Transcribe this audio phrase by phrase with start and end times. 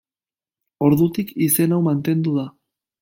[0.87, 2.47] Ordutik, izen hau mantendu da.